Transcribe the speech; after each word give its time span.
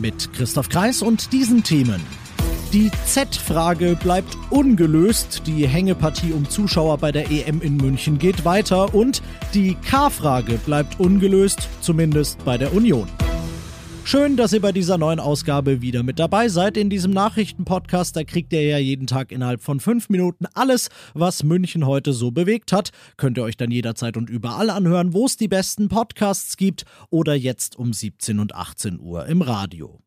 Mit 0.00 0.32
Christoph 0.32 0.68
Kreis 0.68 1.02
und 1.02 1.32
diesen 1.32 1.62
Themen. 1.62 2.00
Die 2.72 2.90
Z-Frage 3.04 3.96
bleibt 4.00 4.36
ungelöst, 4.50 5.42
die 5.46 5.66
Hängepartie 5.66 6.32
um 6.32 6.48
Zuschauer 6.48 6.98
bei 6.98 7.10
der 7.12 7.30
EM 7.30 7.60
in 7.60 7.76
München 7.76 8.18
geht 8.18 8.44
weiter 8.44 8.94
und 8.94 9.22
die 9.54 9.74
K-Frage 9.74 10.54
bleibt 10.64 11.00
ungelöst, 11.00 11.68
zumindest 11.80 12.44
bei 12.44 12.56
der 12.56 12.72
Union. 12.72 13.08
Schön, 14.10 14.36
dass 14.36 14.52
ihr 14.52 14.60
bei 14.60 14.72
dieser 14.72 14.98
neuen 14.98 15.20
Ausgabe 15.20 15.82
wieder 15.82 16.02
mit 16.02 16.18
dabei 16.18 16.48
seid. 16.48 16.76
In 16.76 16.90
diesem 16.90 17.12
Nachrichtenpodcast, 17.12 18.16
da 18.16 18.24
kriegt 18.24 18.52
ihr 18.52 18.64
ja 18.64 18.76
jeden 18.76 19.06
Tag 19.06 19.30
innerhalb 19.30 19.62
von 19.62 19.78
fünf 19.78 20.08
Minuten 20.08 20.46
alles, 20.52 20.88
was 21.14 21.44
München 21.44 21.86
heute 21.86 22.12
so 22.12 22.32
bewegt 22.32 22.72
hat. 22.72 22.90
Könnt 23.16 23.38
ihr 23.38 23.44
euch 23.44 23.56
dann 23.56 23.70
jederzeit 23.70 24.16
und 24.16 24.28
überall 24.28 24.68
anhören, 24.68 25.14
wo 25.14 25.26
es 25.26 25.36
die 25.36 25.46
besten 25.46 25.88
Podcasts 25.88 26.56
gibt 26.56 26.86
oder 27.10 27.36
jetzt 27.36 27.76
um 27.76 27.92
17 27.92 28.40
und 28.40 28.52
18 28.52 28.98
Uhr 28.98 29.26
im 29.26 29.42
Radio. 29.42 30.00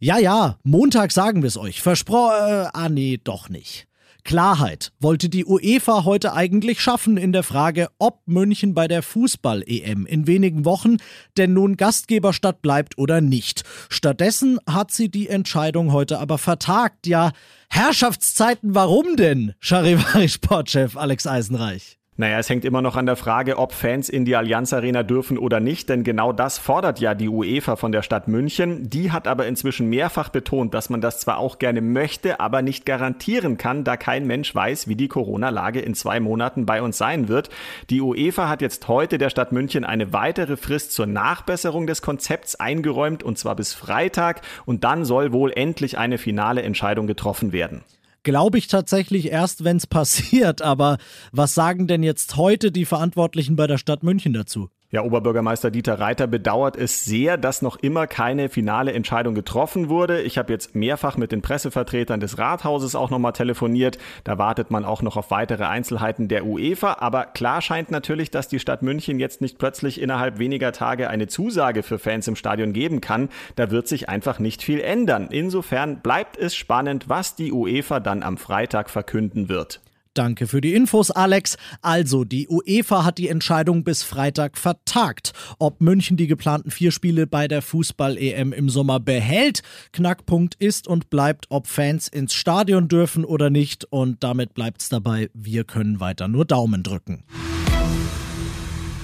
Ja, 0.00 0.18
ja, 0.18 0.58
Montag 0.64 1.12
sagen 1.12 1.42
wir 1.42 1.46
es 1.46 1.58
euch. 1.58 1.80
Verspro... 1.80 2.32
Äh, 2.32 2.70
ah 2.72 2.88
nee, 2.88 3.20
doch 3.22 3.48
nicht. 3.48 3.86
Klarheit 4.24 4.92
wollte 5.00 5.28
die 5.28 5.44
UEFA 5.44 6.04
heute 6.04 6.32
eigentlich 6.32 6.80
schaffen 6.80 7.16
in 7.16 7.32
der 7.32 7.42
Frage, 7.42 7.88
ob 7.98 8.20
München 8.26 8.74
bei 8.74 8.88
der 8.88 9.02
Fußball-EM 9.02 10.06
in 10.06 10.26
wenigen 10.26 10.64
Wochen 10.64 10.96
denn 11.36 11.52
nun 11.52 11.76
Gastgeberstadt 11.76 12.62
bleibt 12.62 12.98
oder 12.98 13.20
nicht. 13.20 13.64
Stattdessen 13.88 14.58
hat 14.68 14.90
sie 14.90 15.10
die 15.10 15.28
Entscheidung 15.28 15.92
heute 15.92 16.18
aber 16.18 16.38
vertagt. 16.38 17.06
Ja, 17.06 17.32
Herrschaftszeiten, 17.70 18.74
warum 18.74 19.16
denn? 19.16 19.54
Charivari-Sportchef 19.60 20.96
Alex 20.96 21.26
Eisenreich. 21.26 21.97
Naja, 22.20 22.40
es 22.40 22.50
hängt 22.50 22.64
immer 22.64 22.82
noch 22.82 22.96
an 22.96 23.06
der 23.06 23.14
Frage, 23.14 23.58
ob 23.58 23.72
Fans 23.72 24.08
in 24.08 24.24
die 24.24 24.34
Allianz 24.34 24.72
Arena 24.72 25.04
dürfen 25.04 25.38
oder 25.38 25.60
nicht, 25.60 25.88
denn 25.88 26.02
genau 26.02 26.32
das 26.32 26.58
fordert 26.58 26.98
ja 26.98 27.14
die 27.14 27.28
UEFA 27.28 27.76
von 27.76 27.92
der 27.92 28.02
Stadt 28.02 28.26
München. 28.26 28.90
Die 28.90 29.12
hat 29.12 29.28
aber 29.28 29.46
inzwischen 29.46 29.88
mehrfach 29.88 30.28
betont, 30.28 30.74
dass 30.74 30.90
man 30.90 31.00
das 31.00 31.20
zwar 31.20 31.38
auch 31.38 31.60
gerne 31.60 31.80
möchte, 31.80 32.40
aber 32.40 32.60
nicht 32.60 32.84
garantieren 32.84 33.56
kann, 33.56 33.84
da 33.84 33.96
kein 33.96 34.26
Mensch 34.26 34.52
weiß, 34.52 34.88
wie 34.88 34.96
die 34.96 35.06
Corona-Lage 35.06 35.78
in 35.78 35.94
zwei 35.94 36.18
Monaten 36.18 36.66
bei 36.66 36.82
uns 36.82 36.98
sein 36.98 37.28
wird. 37.28 37.50
Die 37.88 38.00
UEFA 38.00 38.48
hat 38.48 38.62
jetzt 38.62 38.88
heute 38.88 39.18
der 39.18 39.30
Stadt 39.30 39.52
München 39.52 39.84
eine 39.84 40.12
weitere 40.12 40.56
Frist 40.56 40.94
zur 40.94 41.06
Nachbesserung 41.06 41.86
des 41.86 42.02
Konzepts 42.02 42.56
eingeräumt, 42.56 43.22
und 43.22 43.38
zwar 43.38 43.54
bis 43.54 43.74
Freitag, 43.74 44.40
und 44.66 44.82
dann 44.82 45.04
soll 45.04 45.32
wohl 45.32 45.52
endlich 45.52 45.98
eine 45.98 46.18
finale 46.18 46.62
Entscheidung 46.62 47.06
getroffen 47.06 47.52
werden. 47.52 47.84
Glaube 48.28 48.58
ich 48.58 48.66
tatsächlich 48.66 49.32
erst, 49.32 49.64
wenn 49.64 49.78
es 49.78 49.86
passiert. 49.98 50.60
Aber 50.60 50.98
was 51.32 51.54
sagen 51.54 51.86
denn 51.86 52.02
jetzt 52.02 52.36
heute 52.36 52.70
die 52.70 52.84
Verantwortlichen 52.84 53.56
bei 53.56 53.66
der 53.66 53.78
Stadt 53.78 54.02
München 54.02 54.34
dazu? 54.34 54.68
Ja, 54.90 55.02
Oberbürgermeister 55.02 55.70
Dieter 55.70 56.00
Reiter 56.00 56.26
bedauert 56.26 56.74
es 56.74 57.04
sehr, 57.04 57.36
dass 57.36 57.60
noch 57.60 57.76
immer 57.76 58.06
keine 58.06 58.48
finale 58.48 58.94
Entscheidung 58.94 59.34
getroffen 59.34 59.90
wurde. 59.90 60.22
Ich 60.22 60.38
habe 60.38 60.50
jetzt 60.50 60.74
mehrfach 60.74 61.18
mit 61.18 61.30
den 61.30 61.42
Pressevertretern 61.42 62.20
des 62.20 62.38
Rathauses 62.38 62.94
auch 62.94 63.10
nochmal 63.10 63.34
telefoniert. 63.34 63.98
Da 64.24 64.38
wartet 64.38 64.70
man 64.70 64.86
auch 64.86 65.02
noch 65.02 65.18
auf 65.18 65.30
weitere 65.30 65.64
Einzelheiten 65.64 66.28
der 66.28 66.46
UEFA. 66.46 66.96
Aber 67.00 67.26
klar 67.26 67.60
scheint 67.60 67.90
natürlich, 67.90 68.30
dass 68.30 68.48
die 68.48 68.60
Stadt 68.60 68.80
München 68.80 69.20
jetzt 69.20 69.42
nicht 69.42 69.58
plötzlich 69.58 70.00
innerhalb 70.00 70.38
weniger 70.38 70.72
Tage 70.72 71.10
eine 71.10 71.26
Zusage 71.26 71.82
für 71.82 71.98
Fans 71.98 72.26
im 72.26 72.34
Stadion 72.34 72.72
geben 72.72 73.02
kann. 73.02 73.28
Da 73.56 73.70
wird 73.70 73.88
sich 73.88 74.08
einfach 74.08 74.38
nicht 74.38 74.62
viel 74.62 74.80
ändern. 74.80 75.28
Insofern 75.30 76.00
bleibt 76.00 76.38
es 76.38 76.56
spannend, 76.56 77.10
was 77.10 77.34
die 77.34 77.52
UEFA 77.52 78.00
dann 78.00 78.22
am 78.22 78.38
Freitag 78.38 78.88
verkünden 78.88 79.50
wird. 79.50 79.82
Danke 80.18 80.48
für 80.48 80.60
die 80.60 80.74
Infos, 80.74 81.12
Alex. 81.12 81.56
Also, 81.80 82.24
die 82.24 82.48
UEFA 82.48 83.04
hat 83.04 83.18
die 83.18 83.28
Entscheidung 83.28 83.84
bis 83.84 84.02
Freitag 84.02 84.58
vertagt, 84.58 85.32
ob 85.60 85.80
München 85.80 86.16
die 86.16 86.26
geplanten 86.26 86.72
vier 86.72 86.90
Spiele 86.90 87.28
bei 87.28 87.46
der 87.46 87.62
Fußball-EM 87.62 88.52
im 88.52 88.68
Sommer 88.68 88.98
behält. 88.98 89.62
Knackpunkt 89.92 90.56
ist 90.56 90.88
und 90.88 91.08
bleibt, 91.08 91.46
ob 91.50 91.68
Fans 91.68 92.08
ins 92.08 92.34
Stadion 92.34 92.88
dürfen 92.88 93.24
oder 93.24 93.48
nicht. 93.48 93.84
Und 93.92 94.24
damit 94.24 94.54
bleibt 94.54 94.82
es 94.82 94.88
dabei, 94.88 95.30
wir 95.34 95.62
können 95.62 96.00
weiter 96.00 96.26
nur 96.26 96.44
Daumen 96.44 96.82
drücken. 96.82 97.22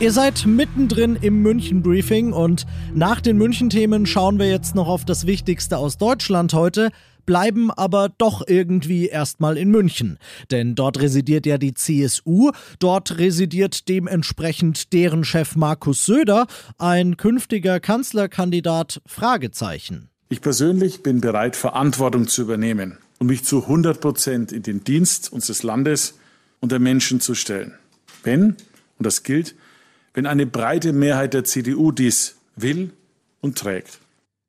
Ihr 0.01 0.11
seid 0.11 0.45
mittendrin 0.45 1.15
im 1.15 1.43
München-Briefing 1.43 2.33
und 2.33 2.67
nach 2.93 3.21
den 3.21 3.39
München-Themen 3.39 4.07
schauen 4.07 4.41
wir 4.41 4.51
jetzt 4.51 4.75
noch 4.75 4.89
auf 4.89 5.05
das 5.05 5.29
Wichtigste 5.29 5.79
aus 5.79 5.97
Deutschland 5.97 6.53
heute 6.55 6.91
bleiben 7.27 7.71
aber 7.71 8.09
doch 8.09 8.43
irgendwie 8.47 9.07
erstmal 9.07 9.57
in 9.57 9.71
München. 9.71 10.19
Denn 10.51 10.75
dort 10.75 11.01
residiert 11.01 11.47
ja 11.47 11.59
die 11.59 11.75
CSU, 11.75 12.51
dort 12.79 13.19
residiert 13.19 13.89
dementsprechend 13.89 14.93
deren 14.93 15.25
Chef 15.25 15.57
Markus 15.57 16.07
Söder, 16.07 16.47
ein 16.79 17.17
künftiger 17.17 17.81
Kanzlerkandidat 17.81 19.01
Fragezeichen. 19.07 20.11
Ich 20.29 20.41
persönlich 20.41 21.03
bin 21.03 21.21
bereit, 21.21 21.57
Verantwortung 21.57 22.27
zu 22.29 22.43
übernehmen 22.43 22.99
und 23.19 23.29
mich 23.29 23.45
zu 23.45 23.63
100 23.63 24.01
Prozent 24.01 24.53
in 24.53 24.63
den 24.63 24.85
Dienst 24.85 25.33
unseres 25.33 25.63
Landes 25.63 26.19
und 26.61 26.73
der 26.73 26.79
Menschen 26.79 27.21
zu 27.21 27.35
stellen. 27.35 27.75
Wenn, 28.23 28.57
und 28.99 29.07
das 29.07 29.23
gilt, 29.23 29.55
wenn 30.15 30.27
eine 30.27 30.47
breite 30.47 30.93
Mehrheit 30.93 31.35
der 31.35 31.45
CDU 31.45 31.93
dies 31.93 32.37
will 32.57 32.93
und 33.41 33.59
trägt. 33.59 33.99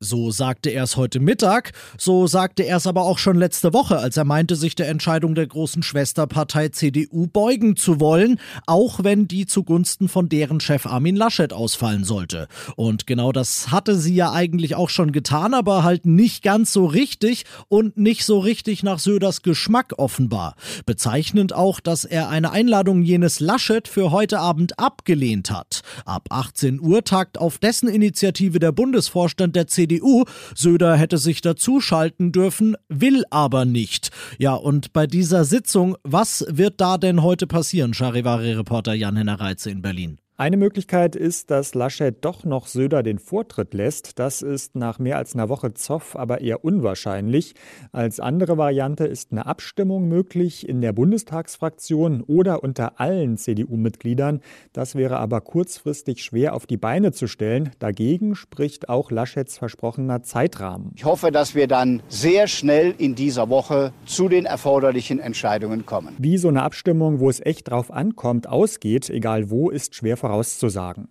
So 0.05 0.29
sagte 0.29 0.69
er 0.69 0.83
es 0.83 0.97
heute 0.97 1.19
Mittag, 1.19 1.71
so 1.97 2.27
sagte 2.27 2.63
er 2.63 2.77
es 2.77 2.85
aber 2.85 3.01
auch 3.01 3.17
schon 3.17 3.37
letzte 3.37 3.73
Woche, 3.73 3.97
als 3.97 4.17
er 4.17 4.23
meinte, 4.23 4.55
sich 4.55 4.75
der 4.75 4.87
Entscheidung 4.87 5.33
der 5.33 5.47
großen 5.47 5.81
Schwesterpartei 5.81 6.69
CDU 6.69 7.25
beugen 7.25 7.75
zu 7.75 7.99
wollen, 7.99 8.39
auch 8.67 9.03
wenn 9.03 9.27
die 9.27 9.47
zugunsten 9.47 10.07
von 10.07 10.29
deren 10.29 10.59
Chef 10.59 10.85
Armin 10.85 11.15
Laschet 11.15 11.53
ausfallen 11.53 12.03
sollte. 12.03 12.47
Und 12.75 13.07
genau 13.07 13.31
das 13.31 13.71
hatte 13.71 13.97
sie 13.97 14.13
ja 14.13 14.31
eigentlich 14.31 14.75
auch 14.75 14.89
schon 14.89 15.11
getan, 15.11 15.55
aber 15.55 15.83
halt 15.83 16.05
nicht 16.05 16.43
ganz 16.43 16.71
so 16.71 16.85
richtig 16.85 17.45
und 17.67 17.97
nicht 17.97 18.25
so 18.25 18.37
richtig 18.37 18.83
nach 18.83 18.99
Söders 18.99 19.41
Geschmack 19.41 19.93
offenbar. 19.97 20.55
Bezeichnend 20.85 21.53
auch, 21.53 21.79
dass 21.79 22.05
er 22.05 22.29
eine 22.29 22.51
Einladung 22.51 23.01
jenes 23.01 23.39
Laschet 23.39 23.87
für 23.87 24.11
heute 24.11 24.37
Abend 24.37 24.77
abgelehnt 24.77 25.49
hat. 25.49 25.81
Ab 26.05 26.27
18 26.29 26.79
Uhr 26.79 27.03
tagt 27.03 27.39
auf 27.39 27.57
dessen 27.57 27.89
Initiative 27.89 28.59
der 28.59 28.71
Bundesvorstand 28.71 29.55
der 29.55 29.65
CDU 29.65 29.94
CDU. 29.95 30.25
Söder 30.55 30.95
hätte 30.95 31.17
sich 31.17 31.41
dazuschalten 31.41 32.31
dürfen, 32.31 32.75
will 32.89 33.23
aber 33.29 33.65
nicht. 33.65 34.09
Ja, 34.37 34.53
und 34.53 34.93
bei 34.93 35.07
dieser 35.07 35.45
Sitzung, 35.45 35.97
was 36.03 36.45
wird 36.49 36.81
da 36.81 36.97
denn 36.97 37.21
heute 37.21 37.47
passieren, 37.47 37.93
Charivari-Reporter 37.93 38.93
Jan-Henner 38.93 39.39
Reitze 39.39 39.69
in 39.69 39.81
Berlin? 39.81 40.19
Eine 40.37 40.57
Möglichkeit 40.57 41.15
ist, 41.15 41.49
dass 41.49 41.75
Laschet 41.75 42.13
doch 42.19 42.43
noch 42.43 42.67
Söder 42.67 43.03
den 43.03 43.19
Vortritt 43.19 43.73
lässt. 43.73 44.19
Das 44.19 44.41
ist 44.41 44.75
nach 44.75 44.99
mehr 44.99 45.15
als 45.15 45.33
einer 45.33 45.47
Woche 45.47 45.73
Zoff 45.75 46.17
aber 46.17 46.41
eher 46.41 46.65
unwahrscheinlich. 46.65 47.55
Als 47.93 48.19
andere 48.19 48.57
Variante 48.57 49.05
ist 49.05 49.31
eine 49.31 49.45
Abstimmung 49.45 50.09
möglich 50.09 50.67
in 50.67 50.81
der 50.81 50.91
Bundestagsfraktion 50.91 52.21
oder 52.21 52.63
unter 52.63 52.99
allen 52.99 53.37
CDU-Mitgliedern. 53.37 54.41
Das 54.73 54.95
wäre 54.95 55.19
aber 55.19 55.39
kurzfristig 55.39 56.21
schwer 56.21 56.53
auf 56.53 56.65
die 56.65 56.75
Beine 56.75 57.13
zu 57.13 57.27
stellen. 57.27 57.71
Dagegen 57.79 58.35
spricht 58.35 58.89
auch 58.89 59.11
Laschets 59.11 59.57
versprochener 59.57 60.21
Zeitrahmen. 60.21 60.91
Ich 60.97 61.05
hoffe, 61.05 61.31
dass 61.31 61.55
wir 61.55 61.67
dann 61.67 62.03
sehr 62.09 62.49
schnell 62.49 62.93
in 62.97 63.15
dieser 63.15 63.49
Woche 63.49 63.93
zu 64.05 64.27
den 64.27 64.43
erforderlichen 64.43 65.19
Entscheidungen 65.19 65.85
kommen. 65.85 66.13
Wie 66.17 66.37
so 66.37 66.49
eine 66.49 66.63
Abstimmung, 66.63 67.21
wo 67.21 67.29
es 67.29 67.39
echt 67.39 67.69
drauf 67.69 67.89
ankommt, 67.89 68.49
ausgeht, 68.49 69.09
egal 69.09 69.49
wo, 69.49 69.69
ist 69.69 69.95
schwer 69.95 70.17
vorauszusagen. 70.25 71.07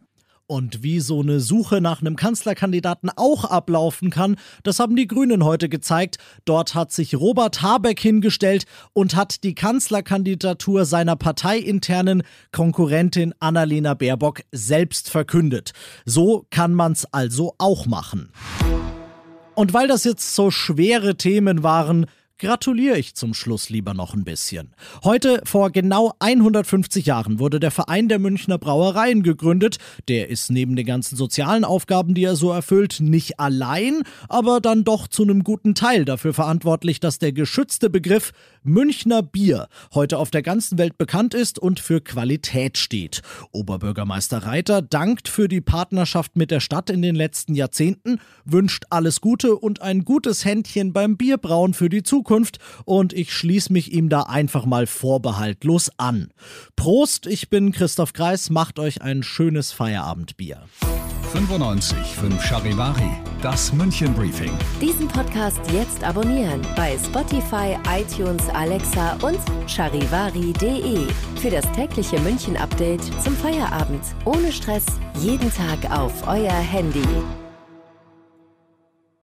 Und 0.47 0.83
wie 0.83 1.01
so 1.01 1.23
eine 1.23 1.41
Suche 1.41 1.81
nach 1.81 2.01
einem 2.01 2.17
Kanzlerkandidaten 2.17 3.11
auch 3.17 3.45
ablaufen 3.45 4.11
kann, 4.11 4.37
das 4.63 4.79
haben 4.79 4.95
die 4.95 5.07
Grünen 5.07 5.45
heute 5.45 5.71
gezeigt. 5.71 6.19
Dort 6.45 6.75
hat 6.75 6.93
sich 6.93 7.15
Robert 7.15 7.63
Habeck 7.63 7.99
hingestellt 7.99 8.67
und 8.93 9.17
hat 9.17 9.43
die 9.45 9.55
Kanzlerkandidatur 9.55 10.85
seiner 10.85 11.17
parteiinternen 11.17 12.25
Konkurrentin 12.53 13.33
Annalena 13.39 13.95
Baerbock 13.95 14.43
selbst 14.53 15.09
verkündet. 15.09 15.73
So 16.05 16.45
kann 16.51 16.75
man's 16.75 17.07
also 17.11 17.55
auch 17.57 17.87
machen. 17.87 18.31
Und 19.55 19.73
weil 19.73 19.87
das 19.87 20.05
jetzt 20.05 20.35
so 20.35 20.51
schwere 20.51 21.17
Themen 21.17 21.63
waren, 21.63 22.07
gratuliere 22.39 22.99
ich 22.99 23.15
zum 23.15 23.33
Schluss 23.33 23.71
lieber 23.71 23.95
noch 23.95 24.15
ein 24.15 24.25
bisschen. 24.25 24.75
Heute, 25.05 25.41
vor 25.45 25.71
genau 25.71 26.15
150 26.19 27.07
Jahren, 27.07 27.39
wurde 27.39 27.61
der 27.61 27.71
Verein 27.71 28.09
der 28.09 28.19
Münchner 28.19 28.59
Brauereien 28.59 29.23
gegründet. 29.23 29.79
Der 30.09 30.29
ist 30.29 30.51
neben 30.51 30.75
den 30.75 30.87
ganzen 30.87 31.17
sozialen 31.17 31.65
Aufgaben, 31.65 32.15
die 32.15 32.25
er 32.25 32.37
so 32.37 32.51
erfüllt, 32.51 32.99
nicht 33.01 33.39
allein, 33.39 34.03
aber 34.29 34.61
dann 34.61 34.85
doch 34.85 35.07
zu 35.07 35.23
einem 35.23 35.45
guten 35.45 35.75
Teil 35.75 36.05
dafür 36.05 36.35
verantwortlich, 36.35 36.99
dass 36.99 37.19
der 37.19 37.33
geschützte 37.33 37.89
Begriff 37.89 38.33
Münchner 38.63 39.23
Bier 39.23 39.69
heute 39.95 40.19
auf 40.19 40.31
der 40.31 40.43
ganzen 40.43 40.79
Welt 40.79 40.99
bekannt 40.99 41.35
ist 41.35 41.59
und 41.59 41.79
für 41.79 42.01
Qualität 42.01 42.79
steht. 42.79 43.23
Oberbürgermeister 43.53 44.39
Reiter 44.39 44.83
dankt 44.83 45.29
für 45.29 45.49
die 45.49 45.61
Partnerschaft 45.61 46.37
mit 46.37 46.51
der 46.51 46.61
Stadt 46.61 46.91
in 46.91 47.03
den 47.03 47.15
letzten 47.15 47.55
Jahrzehnten, 47.55 48.19
wünscht 48.45 48.85
alles 48.91 49.21
Gute 49.21 49.55
und 49.57 49.83
ein 49.83 50.05
gutes 50.05 50.45
Händchen 50.45 50.93
beim 50.93 51.17
Bierbrauen 51.17 51.75
für 51.75 51.89
die 51.89 52.03
Zukunft 52.25 52.59
und 52.87 53.13
ich 53.13 53.33
schließe 53.35 53.71
mich 53.73 53.93
ihm 53.93 54.09
da 54.09 54.23
einfach 54.23 54.65
mal 54.65 54.87
vorbehaltlos 54.87 55.91
an. 55.99 56.31
Prost, 56.75 57.27
ich 57.27 57.51
bin 57.51 57.71
Christoph 57.71 58.15
Kreis, 58.15 58.49
macht 58.49 58.79
euch 58.79 59.03
ein 59.03 59.23
schönes 59.23 59.73
Feierabendbier. 59.73 60.63
95 61.33 61.99
5 61.99 62.43
Charivari, 62.43 63.11
das 63.43 63.73
München 63.73 64.15
Briefing. 64.15 64.53
Diesen 64.81 65.09
Podcast 65.09 65.61
jetzt 65.73 66.03
abonnieren 66.03 66.63
bei 66.77 66.97
Spotify, 66.97 67.77
iTunes, 67.91 68.49
Alexa 68.51 69.15
und 69.17 69.39
charivari.de. 69.69 71.07
Für 71.43 71.51
das 71.51 71.71
tägliche 71.73 72.19
München 72.21 72.57
Update 72.57 73.03
zum 73.23 73.37
Feierabend. 73.37 74.03
Ohne 74.25 74.51
Stress, 74.51 74.87
jeden 75.21 75.53
Tag 75.53 75.91
auf 75.91 76.27
euer 76.27 76.53
Handy. 76.53 77.05